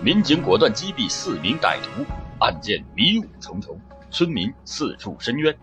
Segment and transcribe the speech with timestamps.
[0.00, 2.06] 民警果断击毙四名歹徒，
[2.38, 3.80] 案件迷雾重重，
[4.12, 5.58] 村民四处申冤。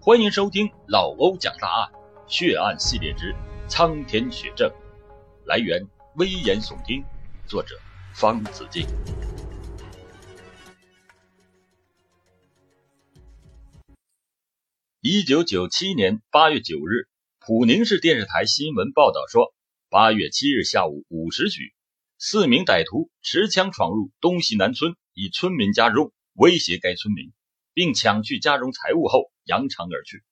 [0.00, 1.90] 欢迎收听老欧讲大案
[2.28, 3.34] 血案系列之
[3.66, 4.70] 苍天血证，
[5.46, 5.84] 来源
[6.14, 7.04] 危言耸听，
[7.48, 7.74] 作者
[8.14, 8.86] 方子敬。
[15.00, 17.08] 一九九七年八月九日，
[17.40, 19.52] 普宁市电视台新闻报道说，
[19.88, 21.74] 八月七日下午五时许。
[22.22, 27.32] 四名歹徒持枪闯入东西南村一村民家中，威胁该村民，
[27.72, 30.22] 并抢去家中财物后扬长而去。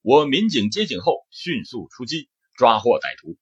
[0.00, 3.36] 我民警接警后迅速出击，抓获歹徒。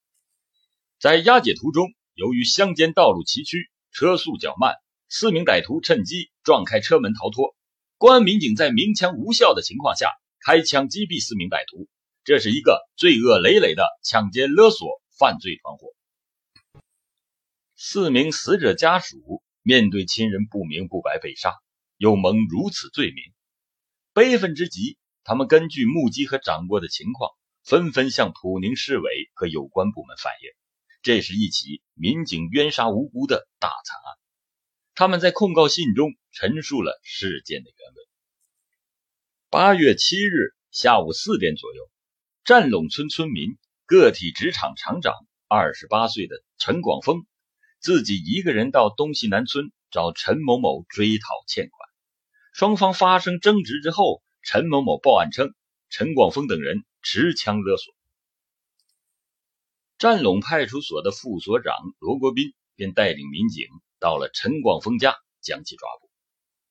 [0.99, 4.73] 在押解途中，由于乡间道路崎岖，车速较慢，
[5.07, 7.55] 四名歹徒趁机撞开车门逃脱。
[7.99, 10.09] 公安民警在鸣枪无效的情况下，
[10.43, 11.87] 开枪击毙四名歹徒。
[12.23, 15.93] 这是一个罪恶累累的抢劫勒索犯罪团伙。
[17.85, 21.53] 四名死者家属面对亲人不明不白被杀，
[21.97, 23.21] 又蒙如此罪名，
[24.13, 24.97] 悲愤之极。
[25.25, 27.31] 他们根据目击和掌握的情况，
[27.61, 30.49] 纷纷向普宁市委和有关部门反映，
[31.01, 34.15] 这是一起民警冤杀无辜的大惨案。
[34.95, 38.07] 他们在控告信中陈述了事件的原委。
[39.49, 41.91] 八月七日下午四点左右，
[42.45, 45.13] 占陇村村民个体纸厂厂长
[45.49, 47.25] 二十八岁的陈广峰。
[47.83, 51.89] 自己一个人到东西南村找陈某某追讨欠款，
[52.53, 55.53] 双方发生争执之后，陈某某报案称
[55.89, 57.93] 陈广峰等人持枪勒索。
[59.97, 63.67] 占陇派出所的副所长罗国斌便带领民警
[63.99, 66.09] 到了陈广峰家，将其抓捕，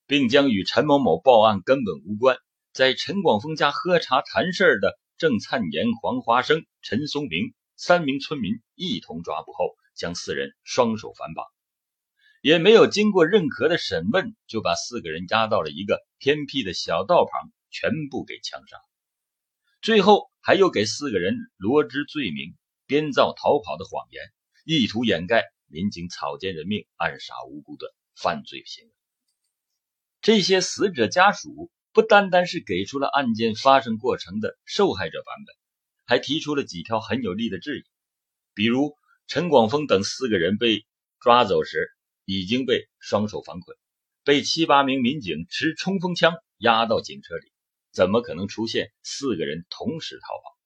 [0.06, 2.38] 并将与陈某某报案根本无关，
[2.72, 9.76] 在陈广峰家喝茶谈事的郑灿炎、黄华生、陈松明三名村民一同抓捕后。
[9.94, 11.44] 将四人双手反绑，
[12.40, 18.78] 也没有经过任何的审问，就把四个人押到了一个偏僻的小道旁，全部给枪杀。
[19.80, 22.54] 最后还又给四个人罗织罪名，
[22.86, 24.22] 编造逃跑的谎言，
[24.64, 27.86] 意图掩盖民警草菅人命、暗杀无辜的
[28.16, 28.92] 犯罪行为。
[30.20, 35.54] 这些死者家属不单单是给出了案件发生过程的受害者版本，
[36.06, 37.84] 还提出了几条很有力的质疑，
[38.54, 38.96] 比如。
[39.32, 40.84] 陈广峰等四个人被
[41.18, 41.90] 抓走时，
[42.26, 43.74] 已经被双手反捆，
[44.24, 47.50] 被七八名民警持冲锋枪押到警车里，
[47.92, 50.58] 怎么可能出现四个人同时逃跑？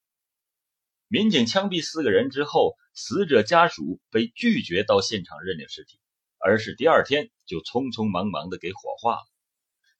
[1.07, 5.97] 民警枪毙四个人之后，死者家属被拒绝到现场认领尸体，
[6.37, 9.25] 而是第二天就匆匆忙忙的给火化了，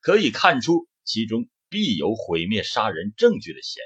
[0.02, 3.82] 可以看出其中必有毁灭杀人证据的嫌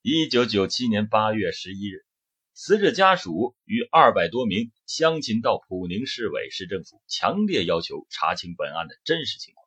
[0.00, 0.10] 疑。
[0.22, 2.06] 一九九七年八月十一日。
[2.62, 9.66] 死者家属与二百多名乡亲到普宁市委市政府，强烈要求查清本案的真实情况。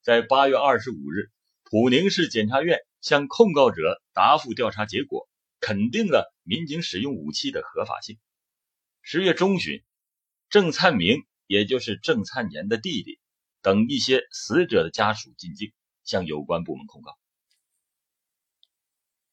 [0.00, 1.32] 在八月二十五日，
[1.64, 5.28] 普宁市检察院向控告者答复调查结果，
[5.58, 8.20] 肯定了民警使用武器的合法性。
[9.02, 9.82] 十月中旬，
[10.48, 13.18] 郑灿明，也就是郑灿年的弟弟，
[13.62, 15.72] 等一些死者的家属进京，
[16.04, 17.18] 向有关部门控告。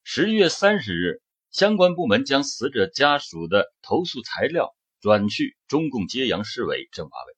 [0.02, 1.22] 十月三十日。
[1.50, 7.36] 相关部门将死者家属的投诉材料转去中共揭阳市委政法委。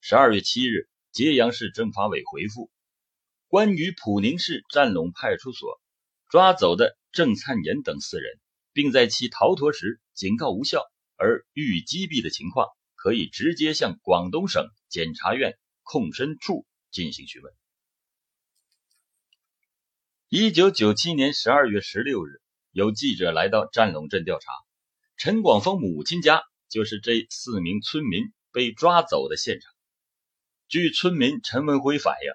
[0.00, 2.70] 十二月七日，揭阳市政法委回复：
[3.48, 5.80] 关于普宁市占陇派出所
[6.28, 8.38] 抓走的郑灿炎等四人，
[8.72, 10.84] 并在其逃脱时警告无效
[11.16, 17.52] 而予以击毙的情况，可以直接向广东省检察院控申处进行询问。
[20.28, 22.40] 一九九七年十二月十六日。
[22.70, 24.52] 有记者来到占陇镇调查，
[25.16, 29.72] 陈广峰母亲家就是这四名村民被抓走的现场。
[30.68, 32.30] 据村民陈文辉反映，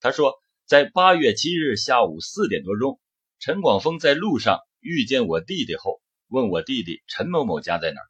[0.00, 0.34] 他说，
[0.66, 3.00] 在八月七日下午四点多钟，
[3.40, 8.06] 陈广峰在路上遇见我弟弟后，问我弟弟陈某某家在哪儿。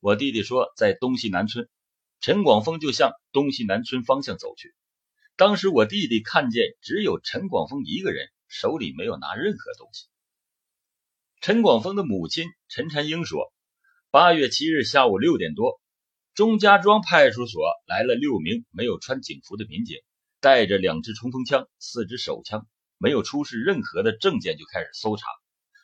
[0.00, 1.66] 我弟弟说在东西南村，
[2.20, 4.74] 陈广峰就向东西南村方向走去。
[5.36, 10.06] 当时我弟弟看见只有陈广峰一个人，手里没有拿任何东西。
[11.42, 13.52] 陈广峰的母亲陈婵英说
[14.10, 15.80] ：“八月七日下午六点多，
[16.34, 19.98] 钟家庄派出所来了六名没有穿警服的民警，
[20.40, 22.66] 带着两支冲锋枪、四支手枪，
[22.98, 25.26] 没有出示任何的证件就开始搜查，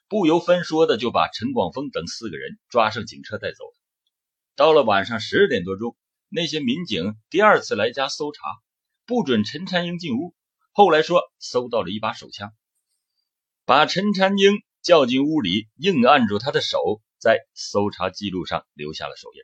[0.08, 3.74] 不由分说的就把陈广峰等四个人抓上警车带走了。
[4.56, 5.96] 到了晚上十点多钟，
[6.28, 8.40] 那些民警第二次来家搜查，
[9.06, 10.34] 不准陈婵英进屋。
[10.72, 12.52] 后来说搜到了一把手枪，
[13.64, 19.42] 把陈婵英。”叫进屋里，硬按住他的手，在搜查记录上留下了手印。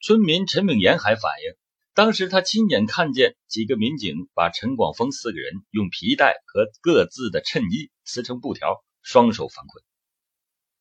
[0.00, 1.56] 村民陈炳炎还反映，
[1.94, 9.82] 当时他亲眼看见几个民警把陈广峰四个人用皮带和各自的衬衣撕成布条，双手反捆。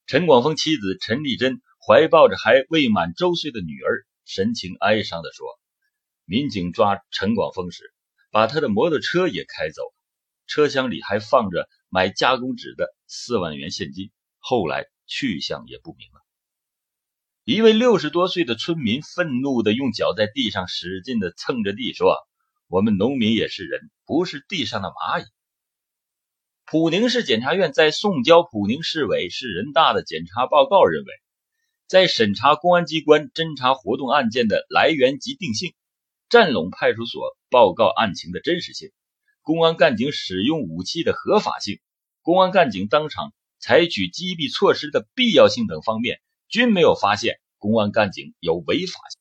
[0.05, 5.47] 陈广峰妻子陈丽珍怀抱着还未满周岁的女儿，神情哀伤地说
[6.25, 7.93] ：“民警抓陈广峰时，
[8.29, 9.95] 把他的摩托车也开走了，
[10.45, 14.09] 车厢里还放着买加工纸的四万元现金，
[14.39, 16.21] 后来去向也不明了。”
[17.45, 22.17] 一位六十多岁的村民愤怒地用脚在地上使劲地蹭着地，说
[22.67, 25.25] ：“我们农民也是人，不是地上的蚂蚁。”
[26.65, 31.13] 普宁市检察院在送交普宁市委市人大的检察报告认为，
[31.87, 35.75] 在审查公安机关侦查活动案件的来源及定性、
[36.27, 38.89] 占陇派出所报告案情的真实性、
[39.43, 41.79] 公安干警使用武器的合法性、
[42.23, 46.19] 公安干警当场采取击毙措施的必要性等方面。
[46.49, 49.19] 均没有发现公安干警有违法性。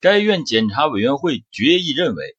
[0.00, 2.36] 该院检察委员会决议认为，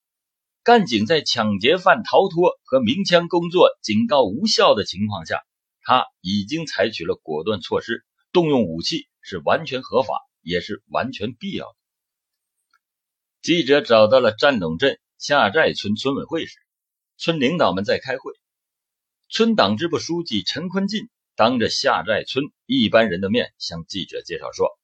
[0.63, 5.45] 干警在抢劫犯逃脱和鸣枪工作警告无效的情况下，
[5.81, 11.75] 他已经采取了果断措施，动用武器是完全合法，也是完全必要的。
[13.41, 16.57] 记者找到了战垄镇下寨村村委会时，
[17.17, 18.31] 村领导们在开会，
[19.27, 21.09] 村党支部书记陈坤进。
[21.35, 24.79] 当着下寨村一般人的面向记者介绍说，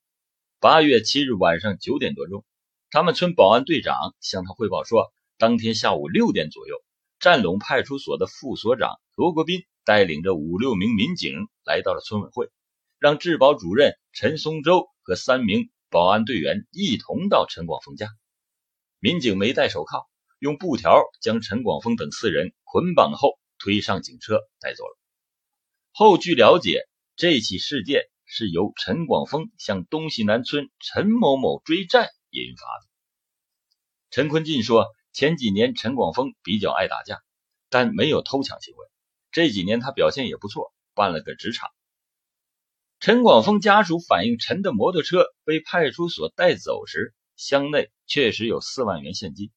[0.60, 2.44] 八月七日晚上九点多钟，
[2.90, 6.76] 他们村保安队长向他汇报说，当天下午六点左右，
[7.18, 12.50] 占陇派出所的副所长罗国斌带领着五六名民警来到了村委会，
[13.00, 18.10] 让治保主任陈松洲和三名保安队员一同到陈广峰家。
[19.00, 20.10] 民警没戴手铐，
[20.40, 24.98] 用布条将陈广峰等四人捆绑后推上警车带走了。
[25.92, 26.82] 后据了解，
[27.16, 32.88] 这起事件是由陈广峰向东西南村陈某某追债引发的。
[34.10, 37.22] 陈坤进说，前几年陈广峰比较爱打架，
[37.70, 38.86] 但没有偷抢行为。
[39.32, 41.70] 这几年他表现也不错，办了个职场。
[43.00, 49.52] 陈广峰家属反映，陈的摩托车被派出所带走时，箱内确实有四万元现金。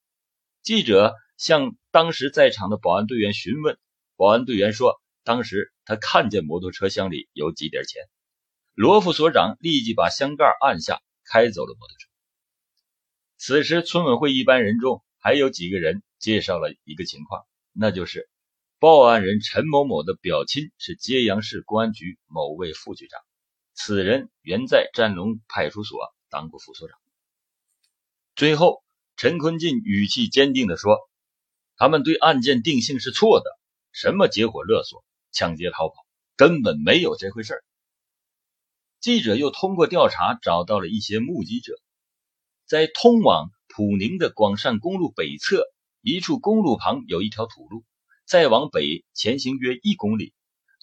[0.62, 3.78] 记者向当时在场的保安队员询问，
[4.16, 5.00] 保安队员说。
[5.24, 8.02] 当时他看见摩托车厢里有几叠钱，
[8.72, 12.08] 罗副所长立即把箱盖按下，开走了摩托车。
[13.36, 17.44] 此时，村委会一般人中还有几个人介绍了一个情况，
[17.74, 18.30] 那就是
[18.78, 23.20] 报案人陈某某的表亲是揭阳市公安局某位副局长，
[23.74, 25.98] 此人原在占龙派出所
[26.30, 26.98] 当过副所长。
[28.34, 28.82] 最后，
[29.18, 30.96] 陈坤进语气坚定地说
[31.76, 33.50] ：“他们对案件定性是错的，
[33.90, 36.06] 什么结伙勒索。”抢劫逃跑
[36.36, 37.64] 根本没有这回事
[39.00, 41.72] 记者又通过调查找到了一些目击者，
[42.64, 45.64] 在通往普宁的广善公路北侧
[46.00, 47.84] 一处公路旁有一条土路，
[48.24, 50.32] 再往北前行约一公里，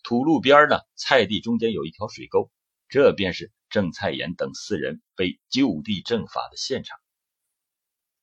[0.03, 2.51] 土路边呢菜地中间有一条水沟，
[2.89, 6.99] 这便是郑菜岩等四人被就地正法的现场。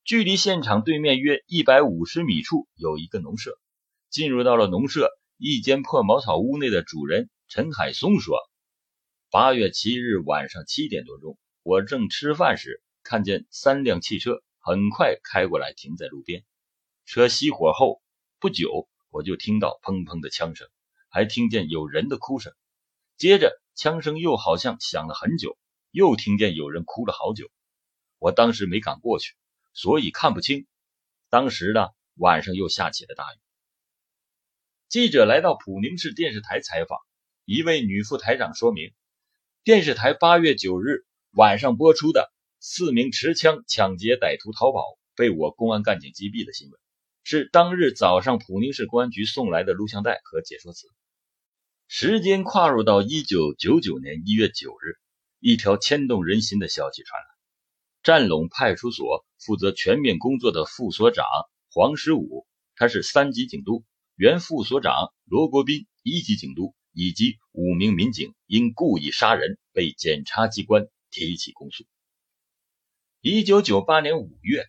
[0.04, 3.56] 距离现场对面约一百五十米处有一个农舍，
[4.10, 5.08] 进入到了农舍。
[5.37, 8.37] 一间破茅草屋内的主人陈海松说
[9.30, 16.44] ：“八月七日晚上七点多钟，我正吃饭时，看见三辆汽车很快开过来，停在路边。
[17.06, 18.02] 车熄火后
[18.40, 20.68] 不久，我就听到砰砰的枪声，
[21.11, 22.52] 还听见有人的哭声。
[23.16, 25.56] 接着，枪声又好像响了很久，
[25.92, 27.50] 又听见有人哭了好久。
[28.18, 29.35] 我当时没敢过去，
[29.73, 30.67] 所以看不清。
[31.31, 33.38] 当时呢，晚上又下起了大雨。”
[34.88, 36.99] 记者来到普宁市电视台采访，
[37.45, 38.93] 一位女副台长说明，
[39.64, 44.85] 电视台八月九日晚上播出的四名持枪抢劫歹徒逃跑
[45.17, 46.79] 被我公安干警击毙的新闻，
[47.25, 50.87] 是当日早上普宁市公安局送来的录像带和解说词。
[51.88, 55.00] 时间跨入到一九九九年一月九日，
[55.41, 57.26] 一条牵动人心的消息传来：
[58.02, 61.25] 战陇派出所负责全面工作的副所长
[61.73, 63.85] 黄十五，他是三级警督。
[64.16, 71.85] 原副所长罗国斌一级警督以及五名民警因故意杀人被检察机关提起公诉。
[73.21, 74.66] 一九九八年五月，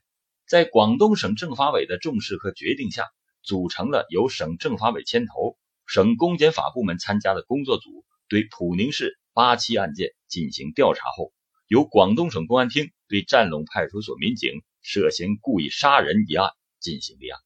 [0.47, 3.09] 在广东省政法委的重视和决定下，
[3.41, 11.33] 组成了由省政法委牵头、省公检法部门参加的工作组，对普宁市八起案件进行调查后，
[11.67, 17.39] 由广东省公安厅对占陇派出所民警涉嫌故意杀人一案进行立案。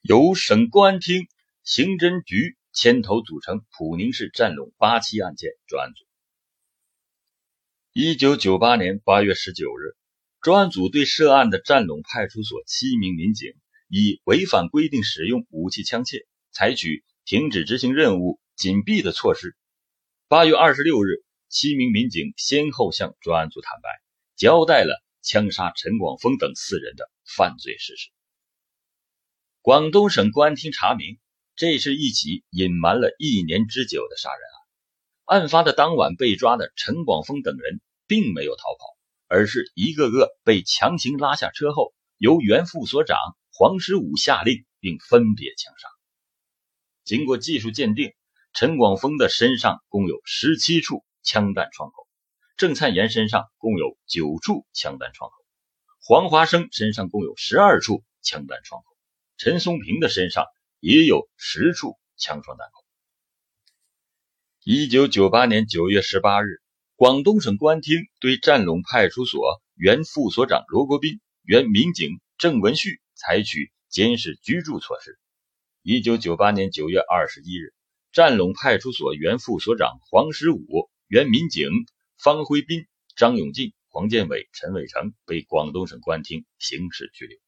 [0.00, 1.28] 由省公安厅
[1.62, 6.04] 刑侦局牵头组成普宁市占陇八七案件专案组。
[7.92, 9.96] 一九九八年八月十九日，
[10.40, 13.52] 专案组对涉案的占陇派出所七名民警
[13.88, 19.56] 以违反规定使用武器枪械，采取停止执行任务、紧闭的措施。
[20.28, 23.88] 八月二十六日，七名民警先后向专案组坦白，
[24.36, 28.10] 交代了枪杀陈广峰等四人的犯罪事实。
[29.62, 31.18] 广东省公安厅查明，
[31.56, 34.40] 这是一起隐瞒了一年之久的杀人
[35.26, 35.40] 案。
[35.40, 43.18] 案发的当晚被抓的陈广峰等人并没有逃跑，而是一个个被强行拉下车后，由原副所长
[43.52, 45.88] 黄十五下令，并分别枪杀。
[47.04, 48.14] 经过技术鉴定，
[48.52, 52.06] 陈广峰的身上共有十七处枪弹创口，
[52.56, 55.36] 郑灿岩身上共有九处枪弹创口，
[56.00, 58.86] 黄华生身上共有十二处枪弹创口，
[59.36, 60.46] 陈松平的身上
[60.80, 62.84] 也有十处枪创弹口。
[64.64, 66.60] 一九九八年九月十八日，
[66.94, 75.18] 广东省公安厅对占陇派出所原副所长罗国斌、原民警郑文旭采取监视居住措施。
[75.82, 77.72] 一九九八年九月二十一日，
[78.12, 81.70] 占陇派出所原副所长黄十五、原民警
[82.18, 82.86] 方辉斌、
[83.16, 87.38] 张永进、黄建伟、陈伟成被广东省公安厅刑事拘留。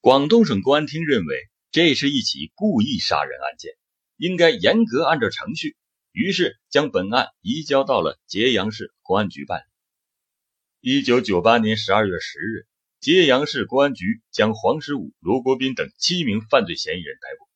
[0.00, 3.74] 广东省公安厅认为，这是一起故意杀人案件。
[4.16, 5.76] 应该严格按照程序，
[6.10, 9.64] 于是将本案移交到了揭阳市公安局办理。
[10.80, 12.66] 一九九八年十二月十日，
[12.98, 17.48] 揭阳市公安局将黄十五、罗国斌等七名犯罪嫌疑人逮捕，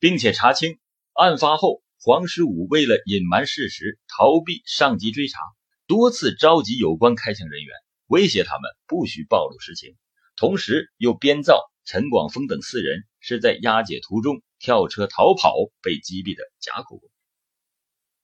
[0.00, 0.80] 并且查清
[1.12, 5.38] 案发后，黄十五为了隐瞒事实、逃避上级追查，
[5.86, 7.74] 多次召集有关开枪人员，
[8.06, 9.96] 威胁他们不许暴露实情，
[10.36, 14.42] 同时又编造陈广峰等四人是在押解途中。
[14.58, 17.10] 跳车逃跑被击毙的假口供。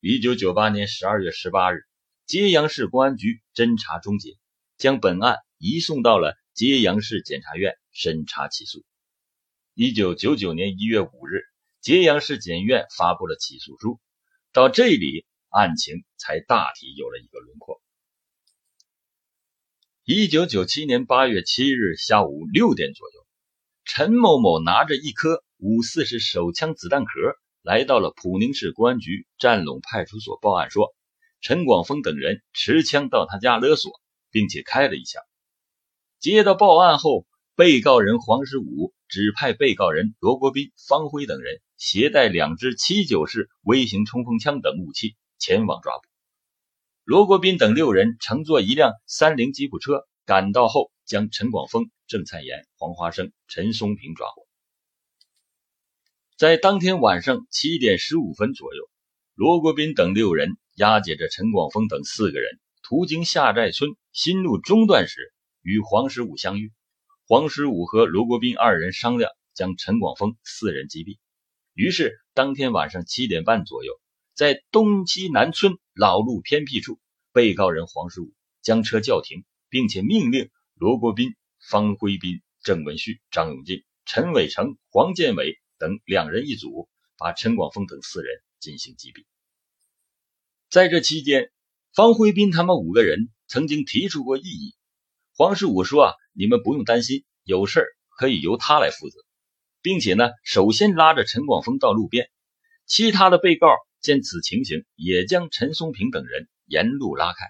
[0.00, 1.82] 一九九八年十二月十八日，
[2.24, 4.38] 揭阳市公安局侦查终结，
[4.78, 8.82] 将本案移送到了揭阳市检察院审查起诉。
[9.74, 11.42] 一九九九年一月五日，
[11.82, 14.00] 揭阳市检院发布了起诉书。
[14.52, 17.82] 到这里，案情才大体有了一个轮廓。
[20.04, 23.26] 一九九七年八月七日下午六点左右，
[23.84, 25.42] 陈某某拿着一颗。
[25.64, 27.10] 五四式手枪子弹壳
[27.62, 30.92] 来到了普宁市公安局占陇派出所报案，说
[31.40, 33.92] 陈广峰等人持枪到他家勒索，
[34.32, 35.22] 并且开了一枪。
[36.18, 46.02] 接到报案后，被告人黄十五指派被告人罗国斌、方辉等人携带两支七九式微型冲锋枪等武器前往抓捕。
[47.04, 54.46] 罗国斌等六人乘坐一辆三菱吉普车赶到后，将陈广峰、郑灿岩、黄华生、陈松平抓获。
[56.38, 58.88] 在当天晚上七点十五分左右，
[59.34, 66.72] 罗国斌等六人押解着陈广峰等四个人，途经下寨村新路中段时，与黄十五相遇。
[67.32, 71.16] 黄十五和罗国斌二人商量将陈广峰四人击毙。
[71.72, 73.98] 于是，当天晚上七点半左右，
[74.34, 77.00] 在东西南村老路偏僻处，
[77.32, 85.58] 被告人黄十五将车叫停，并且命令罗国斌、方辉斌、郑文旭、张永进、陈伟成、黄建伟。
[85.78, 86.86] 等两人一组，
[87.16, 89.24] 把陈广峰等四人进行击毙。
[90.68, 91.50] 在这期间，
[91.94, 94.74] 方辉斌他们五个人曾经提出过异议。
[95.34, 97.84] 黄十五说：“啊，你们不用担心，有事
[98.18, 99.18] 可以由他来负责，
[99.82, 102.30] 并且呢，首先拉着陈广峰到路边。
[102.86, 103.68] 其他的被告
[104.00, 107.46] 见此情形，也将陈松平等人沿路拉开。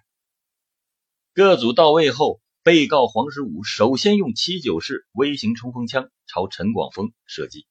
[1.33, 7.67] 各组到位后，被告黄十五首先用七九式微型冲锋枪朝陈广峰射击。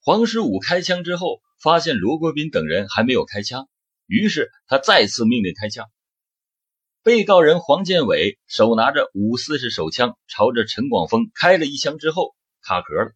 [0.00, 3.68] 黄十五开枪之后，发现罗国斌等人还没有开枪，
[4.06, 5.90] 于是他再次命令开枪。
[7.06, 13.12] 被告人黄建伟手拿着五四式手枪，朝着陈广峰开了一枪之后卡壳了。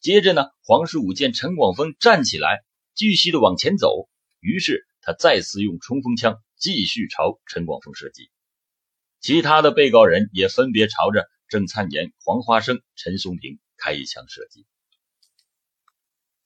[0.00, 2.60] 接着呢，黄十五见陈广峰站起来，
[2.94, 4.08] 继续的往前走，
[4.38, 8.30] 于是他再次用冲锋枪继续朝陈广峰射击。
[9.18, 14.66] 其他的被告人也分别朝着郑灿岩、黄花生、陈松平开一枪射击。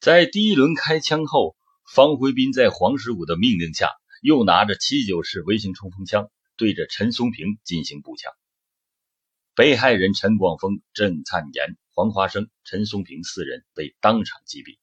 [0.01, 1.59] 在第一轮开枪后，
[1.95, 3.91] 方辉斌在黄十五的命令下，
[4.23, 8.33] 又拿着七九式微型冲锋枪对着陈松平进行步枪。
[9.55, 14.79] 被害人陈广峰、郑灿岩、黄华生、陈松平四人被当场击毙。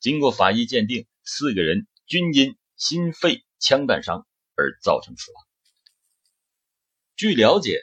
[0.00, 5.44] 经过法医鉴定，四个人均因心肺枪弹伤而造成死亡。
[7.16, 7.80] 据了解，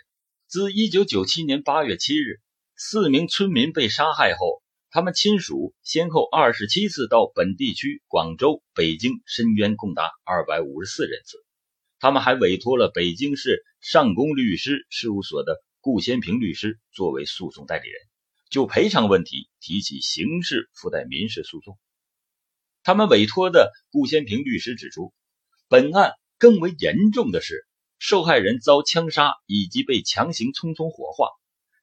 [0.48, 2.42] 自1997年8月7日，
[2.75, 4.62] 四名村民被杀害后。
[4.92, 11.45] 他们亲属先后二十七次到本地区广州、北京申冤，共达二百五十四人次。
[12.00, 18.02] 他们还委托了北京市上宫律师事务所的顾先平律师作为诉讼代理人，
[18.50, 21.78] 就赔偿问题提起刑事附带民事诉讼。
[22.84, 25.14] 他们委托的顾先平律师指出，
[25.68, 27.66] 本案更为严重的是，
[27.98, 31.30] 受害人遭枪杀以及被强行匆匆火化，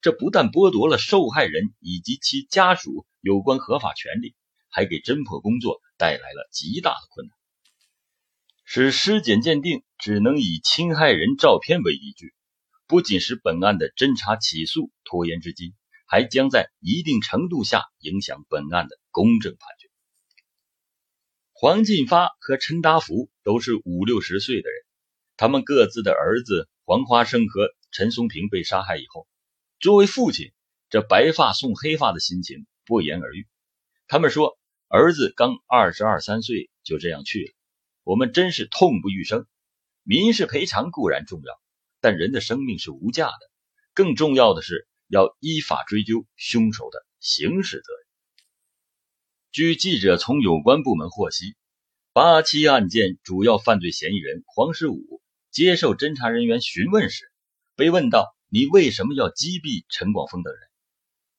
[0.00, 4.36] 这不但剥夺了受害人以及其家属有关合法权利，
[4.68, 7.34] 还给侦破工作带来了极大的困难，
[8.64, 12.32] 使尸检鉴定只能以侵害人照片为依据，
[12.86, 15.74] 不仅使本案的侦查起诉拖延至今，
[16.06, 19.88] 还将在一定程度下影响本案的公正判决。
[21.52, 24.84] 黄进发和陈达福都是五六十岁的人，
[25.36, 29.26] 他们各自的儿子黄花生和陈松平被杀害以后，
[29.78, 30.52] 作为父亲，
[30.88, 33.46] 这白发送黑发的心情不言而喻。
[34.08, 37.52] 他们说，儿子刚二十二三岁就这样去了，
[38.04, 39.46] 我们真是痛不欲生。
[40.02, 41.60] 民事赔偿固然重要，
[42.00, 43.50] 但人的生命是无价的，
[43.94, 48.02] 更重要的是要依法追究凶手的刑事责任。
[49.52, 51.54] 据记者从有关部门获悉，
[52.12, 57.30] 八七案件主要犯罪嫌疑人黄十五接受侦查人员询问时，
[57.76, 60.62] 被问到：“你为什么要击毙陈广峰等人？”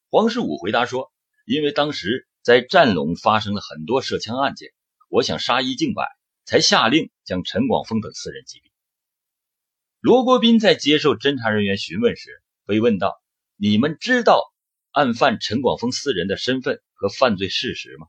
[0.09, 1.11] 黄十五回答说
[1.45, 4.71] ：“因为当时在战龙发生了很多涉枪案件，
[5.09, 6.07] 我想杀一儆百，
[6.45, 8.71] 才下令将陈广峰等四人击毙。”
[9.99, 13.21] 罗国斌在接受侦查人员询问时，被问到
[13.55, 14.53] ：“你们知道
[14.91, 18.07] 案犯陈广峰四人的身份？”和犯罪事实吗？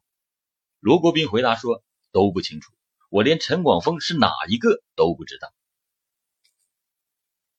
[0.79, 2.73] 罗国斌回答说：“都不清楚，
[3.11, 5.53] 我连陈广峰是哪一个都不知道。”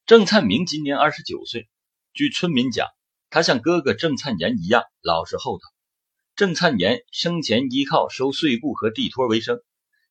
[0.07, 1.67] 郑灿明今年二十九岁，
[2.13, 2.87] 据村民讲，
[3.29, 5.63] 他像哥哥郑灿岩一样老实厚道。
[6.37, 9.61] 郑灿岩生前依靠收碎布和地托为生，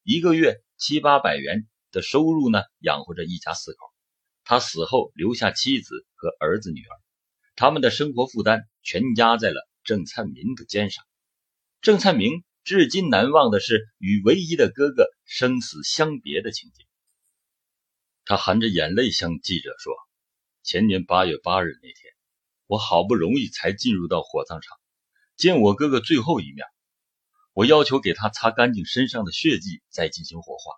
[0.07, 3.79] 一个月七八百元的收入呢，养活着一家四口。
[4.45, 7.01] 他死后留下妻子和儿子女儿，
[7.57, 11.03] 他们的生活负担全压在了郑灿民的肩上。
[11.81, 16.85] 郑灿明至今难忘的是与唯一的哥哥生死相别的情景。
[18.27, 19.95] 他含着眼泪向记者说
[20.63, 22.13] ：“前年八月八日那天，
[22.67, 24.77] 我好不容易才进入到火葬场，
[25.35, 26.67] 见我哥哥最后一面。
[27.55, 30.73] 我要求给他擦干净身上的血迹，再进行火化。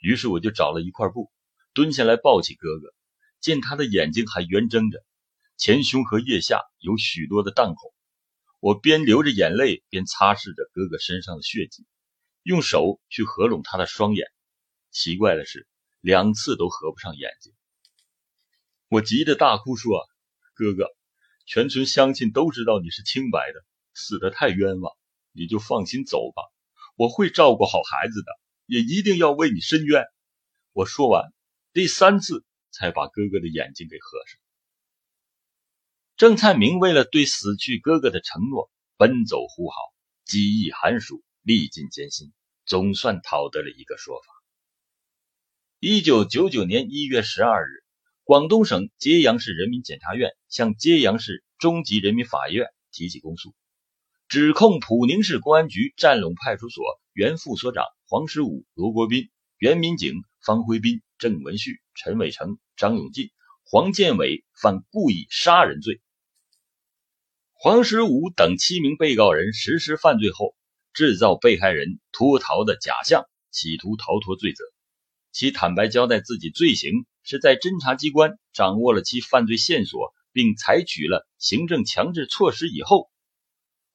[0.00, 1.30] 于是我就找了一块布，
[1.72, 2.92] 蹲下来抱起哥哥，
[3.40, 5.04] 见他的眼睛还圆睁着，
[5.56, 7.94] 前胸和腋下有许多的弹孔。”
[8.60, 11.86] 我边流着眼泪，边擦拭着哥哥身上的血迹，
[12.42, 14.26] 用手去合拢他的双眼。
[14.90, 15.68] 奇怪的是，
[16.00, 17.52] 两次都合不上眼睛。
[18.88, 20.04] 我急得大哭说
[20.54, 20.88] ：“哥哥，
[21.46, 24.92] 全村乡亲都知道你是清白的，死得太冤枉，
[25.38, 26.42] 你就放心走吧。
[26.96, 28.32] 我会照顾好孩子的，
[28.66, 30.04] 也一定要为你伸冤。”
[30.74, 31.32] 我说完，
[31.72, 34.40] 第三次才把哥哥的眼睛给合上。
[36.16, 39.76] 郑灿明为了对死去哥哥的承诺，奔走呼号，
[40.24, 42.32] 几亿寒暑，历尽艰辛，
[42.66, 44.26] 总算讨得了一个说法。
[45.78, 47.84] 一九九九年一月十二日，
[48.24, 53.54] 广东省揭阳市人民检察院向揭阳市中级人民法院提起公诉，
[54.28, 63.30] 指控普宁市公安局占陇派出所原副所长黄十五、罗国斌、原民警方辉斌、郑文旭、陈伟成、张永进、
[63.64, 66.02] 黄建伟犯故意杀人罪。
[67.54, 70.54] 黄十五等七名被告人实施犯罪后，
[70.92, 74.62] 制造被害人脱逃的假象，企图逃脱罪责。
[75.32, 83.08] 其坦白交代自己罪行，是在侦查机关掌握了其犯罪线索，并采取了行政强制措施以后，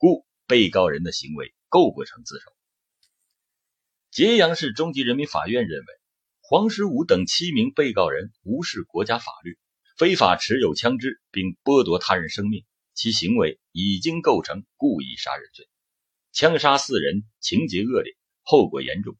[0.04, 2.52] 故被告人的行为构不成自首。
[4.12, 5.86] 揭阳市中级人民法院认为，
[6.42, 9.58] 黄十五等七名被告人无视国家法律，
[9.98, 12.66] 非法持有枪支，并剥夺他人生命。
[12.94, 15.70] 其行为已经构成故意杀人罪，
[16.34, 19.16] 枪杀四人，情节恶劣，后果严重。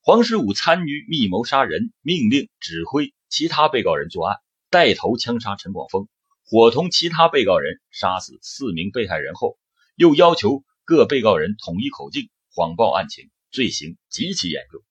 [0.00, 4.38] 黄十五参与密谋杀人，命令指挥其他被告人作案，
[4.70, 6.08] 带头枪杀陈广峰，
[6.46, 9.58] 伙同其他被告人杀死四名被害人后，
[10.00, 14.82] 又要求各被告人统一口径，谎报案情，罪行极其严重。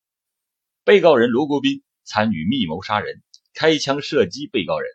[0.83, 3.23] 被告人罗国斌参与密谋杀人，
[3.55, 4.87] 开枪射击被告人。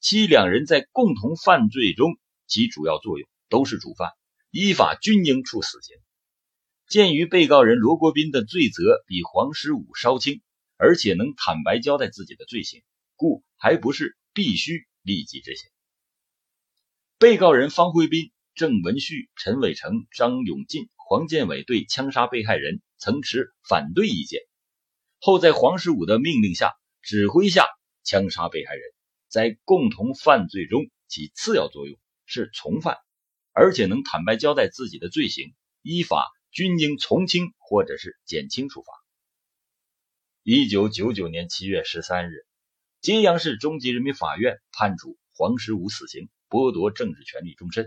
[0.00, 4.10] 其两人在共同犯罪中起主要作用，都是主犯，
[4.50, 5.96] 依法均应处死刑。
[6.88, 10.42] 鉴于被告人罗国斌的罪责比黄十五稍轻，
[10.76, 12.82] 而且能坦白交代自己的罪行，
[13.14, 15.70] 故还不是必须立即执行。
[17.16, 24.42] 被告人方辉斌、郑文旭、陈伟成、张永进、黄建伟对枪杀被害人曾持反对意见，
[25.18, 27.64] 后在黄十五的命令下指挥下
[28.04, 28.82] 枪杀被害人，
[29.28, 32.98] 在共同犯罪中起次要作用，是从犯，
[33.54, 38.92] 而且能坦白交代自己的罪行，依法均应从轻或者是减轻处罚。
[40.42, 42.44] 一九九九年七月十三日，
[43.00, 47.86] 揭阳市中级人民法院判处黄十五死刑，剥夺政治权利终身；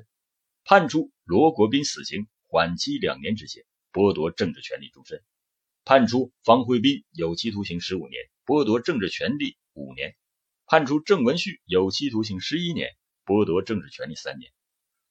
[0.65, 5.19] 判处罗国斌死刑，缓期两年执行，剥夺政治权利终身；
[5.83, 10.11] 判处方辉斌有期徒刑十五年，剥夺政治权利五年；
[10.65, 12.91] 判处郑文旭有期徒刑十一年，
[13.25, 14.51] 剥夺政治权利三年；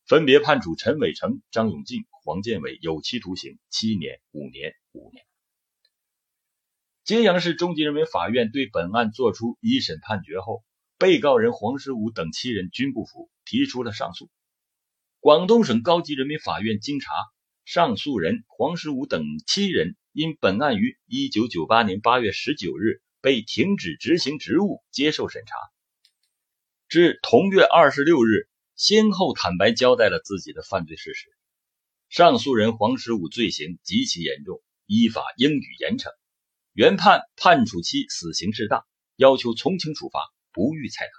[0.07, 5.23] 分别判处陈伟成、张永进、黄建伟有期徒刑七年、五年、五年。
[7.05, 10.65] 揭阳市中级人民法院对本案作出一审判决后，
[10.97, 14.31] 被告人黄十五等七人均不服，提出了上诉。
[15.23, 17.13] 广东省高级人民法院经查，
[17.65, 25.55] 上诉人黄十五等七人因本案于一九九八年八月十九日被停止执行职务接受审查，
[26.89, 31.29] 至同月二十六日先后坦白交代了自己的犯罪事实。
[32.09, 36.11] 上诉人黄十五罪行极其严重，依法应予严惩。
[36.73, 40.19] 原判判处其死刑适当，要求从轻处罚，
[40.51, 41.11] 不予采纳。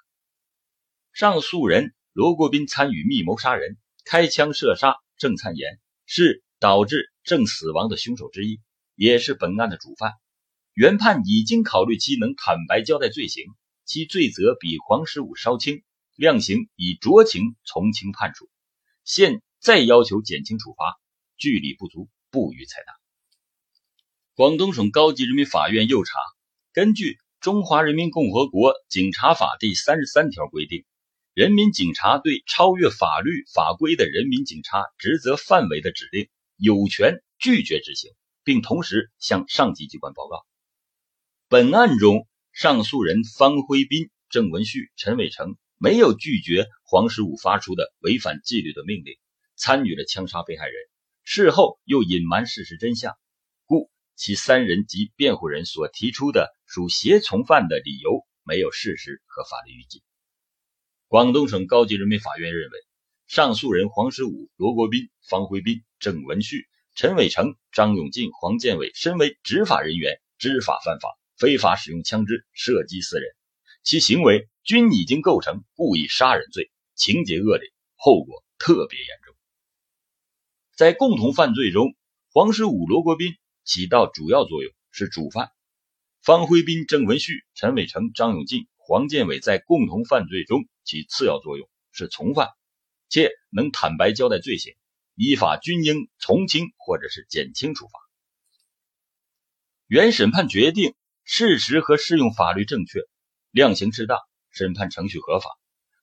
[1.13, 8.59] 上诉人罗国斌参与密谋杀人、开枪射杀郑灿炎，是导致郑死亡的凶手之一，
[8.95, 10.13] 也是本案的主犯。
[10.73, 13.45] 原判已经考虑其能坦白交代罪行，
[13.85, 15.83] 其罪责比黄十五稍轻，
[16.15, 18.49] 量刑以酌情从轻判处。
[19.03, 20.99] 现再要求减轻处罚，
[21.37, 22.93] 据理不足，不予采纳。
[24.35, 26.13] 广东省高级人民法院又查，
[26.73, 30.85] 根据《中华人民共和国警察法》第三十三条规定，
[31.33, 38.11] 人民警察对超越法律法规的人民警察职责范围的指令，有权拒绝执行，
[38.43, 40.45] 并同时向上级机关报告。
[41.49, 49.17] 本案中，上诉人方辉斌、郑文旭、陈伟成没有拒绝黄十五发出的违反纪律的命令，
[49.55, 50.75] 参与了枪杀被害人，
[51.23, 53.17] 事后又隐瞒事实真相。
[53.65, 60.03] 故其三人及辩护人所提出的属胁从犯的理由没有事实和法律依据。
[61.13, 62.77] 广东省高级人民法院认为，
[63.27, 73.29] 上诉人黄十五、罗国斌、方辉斌、郑文旭、陈伟成、张永进、黄建伟身为执法人员，知法犯法，非法使用枪支射击四人，
[73.83, 79.35] 其行为均已经构成故意杀人罪，情节恶劣，后果特别严重。
[80.75, 81.95] 在共同犯罪中，
[82.31, 83.35] 黄十五、罗国斌。
[83.63, 85.51] 起到主要作用是主犯，
[86.23, 92.49] 方辉斌、郑文旭、陈伟成、张永进、黄建伟在共同犯罪中起次要作用是从犯，
[93.09, 94.75] 且能坦白交代罪行，
[95.15, 97.99] 依法均应从轻或者是减轻处罚。
[99.87, 102.99] 原审判决定事实和适用法律正确，
[103.49, 104.19] 量刑适当，
[104.51, 105.49] 审判程序合法，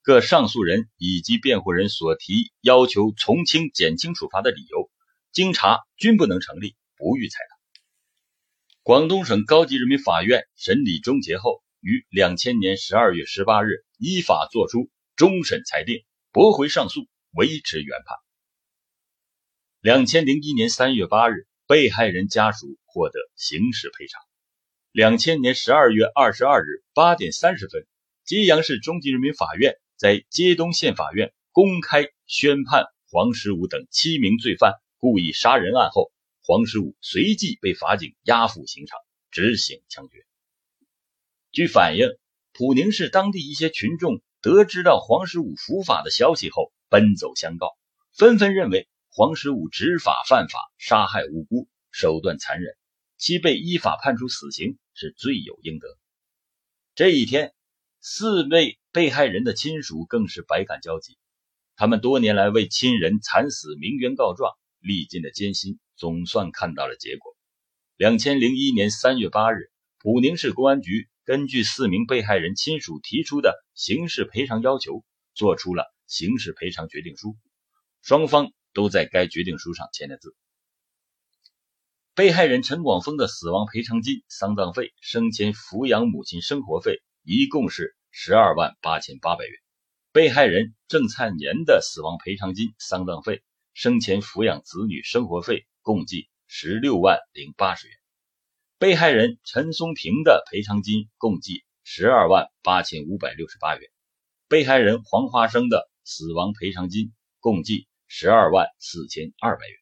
[0.02, 4.90] 各上诉人以及辩护人所提要求从轻、减轻处罚的理由，
[5.30, 6.74] 经查均不能成立。
[6.96, 7.56] 不予采纳。
[8.82, 18.16] 广东省高级人民法院审理终结后，于两千年十二月十八日依法作出终审裁定，驳回上诉，维持原判。
[19.80, 24.20] 两千零一年三月八日，被害人家属获得刑事赔偿。
[24.92, 27.86] 两千年十二月二十二日八点三十分，
[28.24, 36.12] 揭阳市中级人民法院在揭东县法院公开宣判黄十五等七名罪犯故意杀人案后。
[36.42, 38.98] 黄十五随即被法警押赴刑场
[39.30, 40.26] 执行枪决。
[41.52, 42.06] 据反映，
[42.52, 47.76] 普宁市当地一些群众得知到黄十五伏法的消息后，奔走相告，
[48.16, 52.76] 纷纷认为黄十五执法犯法，杀害无辜，手段残忍，
[53.18, 55.88] 其被依法判处死刑是罪有应得。
[56.94, 57.52] 这一天，
[58.00, 61.18] 四位被害人的亲属更是百感交集，
[61.74, 65.78] 他们多年来为亲人惨死鸣冤告状，历尽了艰辛。
[65.96, 67.36] 总算看到了结果。
[67.98, 77.36] 两千零一年三月八日，普宁市公安局根据四名被害人亲属提出的刑事赔偿要求，作出了刑事赔偿决定书，
[78.02, 80.34] 双方都在该决定书上签了字。
[82.16, 89.52] 被害人陈广峰的死亡赔偿金、丧葬费、生前抚养母亲生活费一共是十二万八千八百元；
[90.10, 95.64] 被害人郑灿年的死亡赔偿金、丧葬费、生前抚养子女生活费。
[95.82, 97.96] 共计十六万零八十元，
[98.80, 103.90] 被害人陈松平的赔偿金共计十二万八千五百六十八元，
[104.48, 109.76] 被害人黄花生的死亡赔偿金共计十二万四千二百元。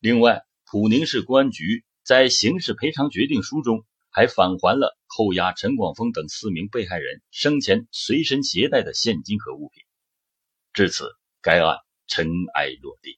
[0.00, 9.84] 另外，普宁市公安局在刑事赔偿决定书中还返还了扣押陈广峰等四名被害人生前随身携带的现金和物品。
[10.72, 11.78] 至此，该案
[12.08, 13.16] 尘埃落定。